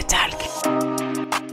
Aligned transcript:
Talk. 0.00 1.01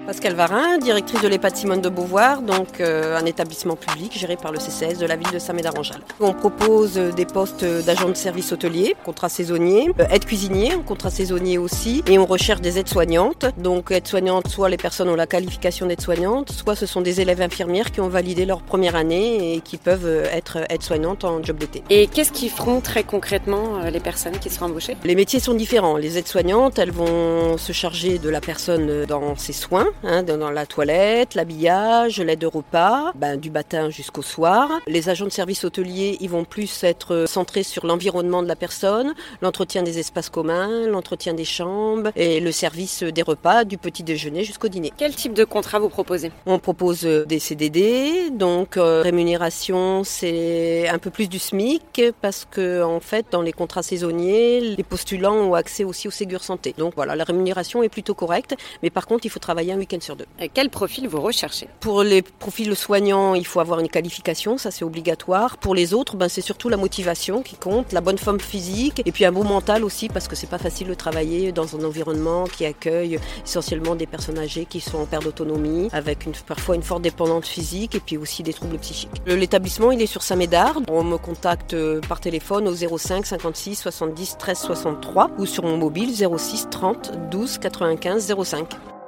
Pascal 0.10 0.34
Varin, 0.34 0.80
directrice 0.80 1.22
de 1.22 1.28
l'EHPAD 1.28 1.56
Simone 1.56 1.82
de 1.82 1.90
Beauvoir, 1.90 2.42
donc 2.42 2.82
euh, 2.82 3.16
un 3.16 3.28
établissement 3.28 3.76
public 3.76 4.18
géré 4.18 4.38
par 4.38 4.52
le 4.52 4.58
CCS 4.58 4.98
de 4.98 5.06
la 5.06 5.16
ville 5.16 5.30
de 5.32 5.38
Saint-Médard-en-Jalles. 5.38 6.02
On 6.20 6.34
propose 6.34 6.98
euh, 6.98 7.12
des 7.12 7.28
postes 7.28 7.64
d'agents 7.64 8.10
de 8.10 8.16
service 8.16 8.52
hôtelier, 8.52 8.96
contrat 9.06 9.30
saisonnier, 9.30 9.92
euh, 10.00 10.08
aide 10.10 10.26
cuisinier, 10.26 10.72
contrat 10.88 11.12
saisonnier 11.12 11.60
aussi, 11.60 12.04
et 12.08 12.18
on 12.18 12.26
recherche 12.26 12.60
des 12.60 12.80
aides-soignantes. 12.80 13.46
Donc 13.60 13.92
aides-soignantes, 13.92 14.48
soit 14.48 14.68
les 14.70 14.78
personnes 14.78 15.10
ont 15.10 15.16
la 15.16 15.28
qualification 15.28 15.86
d'aide-soignante, 15.86 16.52
soit 16.54 16.76
ce 16.76 16.88
sont 16.88 17.02
des 17.02 17.22
élèves 17.22 17.44
infirmières 17.44 17.92
qui 17.92 18.02
ont 18.02 18.10
validé 18.10 18.46
leur 18.46 18.64
première 18.64 18.96
année 18.96 19.54
et 19.54 19.62
qui 19.62 19.78
peuvent 19.78 20.28
être 20.34 20.58
aides-soignantes 20.72 21.24
en 21.24 21.44
job 21.44 21.58
d'été. 21.58 21.84
Et 21.92 22.08
qu'est-ce 22.08 22.32
qu'ils 22.32 22.50
feront 22.50 22.82
très 22.82 23.04
concrètement 23.04 23.82
les 23.94 24.00
personnes 24.00 24.40
qui 24.40 24.50
seront 24.50 24.66
embauchées? 24.66 24.98
Les 25.04 25.14
métiers 25.14 25.40
sont 25.40 25.54
différents. 25.54 25.98
Les 25.98 26.18
aides-soignantes, 26.18 26.80
elles 26.80 26.90
vont 26.90 27.60
se 27.60 27.74
charger 27.74 28.18
de 28.18 28.30
la 28.30 28.42
personne 28.42 29.06
dans 29.06 29.36
ses 29.36 29.54
soins, 29.54 29.86
Hein, 30.02 30.24
dans 30.24 30.50
la 30.50 30.66
toilette, 30.66 31.36
l'habillage, 31.36 32.22
l'aide 32.22 32.46
au 32.46 32.50
repas, 32.50 33.12
ben, 33.16 33.38
du 33.38 33.52
matin 33.52 33.90
jusqu'au 33.90 34.22
soir. 34.22 34.70
Les 34.88 35.10
agents 35.10 35.26
de 35.26 35.32
service 35.32 35.66
hôtelier, 35.66 36.18
ils 36.22 36.30
vont 36.30 36.46
plus 36.46 36.86
être 36.86 37.26
centrés 37.28 37.64
sur 37.64 37.86
l'environnement 37.86 38.42
de 38.42 38.48
la 38.48 38.56
personne, 38.56 39.14
l'entretien 39.42 39.84
des 39.84 40.00
espaces 40.00 40.30
communs, 40.30 40.88
l'entretien 40.88 41.34
des 41.34 41.44
chambres 41.44 42.12
et 42.16 42.40
le 42.40 42.52
service 42.54 43.04
des 43.04 43.22
repas, 43.22 43.66
du 43.66 43.78
petit 43.78 44.04
déjeuner 44.04 44.46
jusqu'au 44.46 44.70
dîner. 44.70 44.94
Quel 44.96 45.14
type 45.16 45.34
de 45.34 45.44
contrat 45.44 45.80
vous 45.80 45.90
proposez? 45.90 46.32
On 46.46 46.60
propose 46.60 47.02
des 47.02 47.40
CDD, 47.40 48.30
donc 48.32 48.78
euh, 48.78 49.02
rémunération 49.02 50.06
c'est 50.06 50.88
un 50.88 50.98
peu 50.98 51.10
plus 51.10 51.28
du 51.28 51.40
SMIC 51.40 52.02
parce 52.22 52.48
que 52.50 52.84
en 52.84 53.02
fait 53.02 53.26
dans 53.32 53.42
les 53.42 53.54
contrats 53.54 53.84
saisonniers, 53.84 54.62
les 54.62 54.84
postulants 54.84 55.36
ont 55.36 55.56
accès 55.56 55.84
aussi 55.84 56.08
au 56.08 56.12
Ségur 56.12 56.42
Santé. 56.42 56.74
Donc 56.78 56.94
voilà, 56.96 57.18
la 57.18 57.26
rémunération 57.26 57.84
est 57.84 57.90
plutôt 57.90 58.14
correcte, 58.14 58.56
mais 58.82 58.90
par 58.90 59.06
contre 59.06 59.26
il 59.26 59.30
faut 59.30 59.40
travailler 59.40 59.74
un 59.74 59.79
week 59.80 59.90
sur 60.00 60.16
deux. 60.16 60.26
quel 60.54 60.70
profil 60.70 61.08
vous 61.08 61.22
recherchez? 61.22 61.68
Pour 61.80 62.04
les 62.04 62.22
profils 62.22 62.76
soignants, 62.76 63.34
il 63.34 63.46
faut 63.46 63.60
avoir 63.60 63.80
une 63.80 63.90
qualification, 63.90 64.58
ça 64.58 64.70
c'est 64.72 64.86
obligatoire. 64.86 65.58
Pour 65.58 65.74
les 65.74 65.94
autres, 65.94 66.16
ben, 66.16 66.30
c'est 66.30 66.42
surtout 66.42 66.70
la 66.70 66.78
motivation 66.78 67.42
qui 67.42 67.56
compte, 67.56 67.92
la 67.92 68.02
bonne 68.02 68.18
forme 68.18 68.40
physique 68.40 69.02
et 69.06 69.12
puis 69.12 69.26
un 69.26 69.32
bon 69.32 69.44
mental 69.44 69.84
aussi 69.84 70.08
parce 70.08 70.28
que 70.28 70.36
c'est 70.36 70.48
pas 70.50 70.60
facile 70.60 70.88
de 70.88 70.94
travailler 70.94 71.52
dans 71.52 71.76
un 71.76 71.84
environnement 71.84 72.44
qui 72.46 72.66
accueille 72.66 73.20
essentiellement 73.44 73.96
des 73.96 74.06
personnes 74.06 74.38
âgées 74.38 74.66
qui 74.66 74.80
sont 74.80 75.00
en 75.00 75.06
perte 75.06 75.24
d'autonomie, 75.24 75.90
avec 75.92 76.20
parfois 76.46 76.76
une 76.76 76.84
forte 76.84 77.02
dépendance 77.02 77.48
physique 77.48 77.96
et 77.96 78.00
puis 78.00 78.18
aussi 78.18 78.44
des 78.44 78.54
troubles 78.54 78.78
psychiques. 78.78 79.10
L'établissement, 79.26 79.92
il 79.92 80.02
est 80.02 80.08
sur 80.08 80.22
Saint-Médard. 80.22 80.82
On 80.90 81.04
me 81.04 81.18
contacte 81.18 81.74
euh, 81.74 82.00
par 82.02 82.20
téléphone 82.20 82.68
au 82.68 82.76
05 82.76 83.26
56 83.26 83.76
70 83.76 84.38
13 84.38 84.58
63 84.58 85.32
ou 85.38 85.46
sur 85.46 85.64
mon 85.64 85.78
mobile 85.78 86.14
06 86.14 86.68
30 86.70 87.30
12 87.32 87.58
95 87.58 88.36
05. 88.44 88.99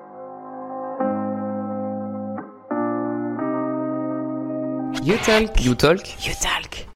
You 5.00 5.18
Talk. 5.18 5.64
You 5.64 5.74
Talk. 5.74 6.26
You 6.26 6.34
Talk. 6.34 6.86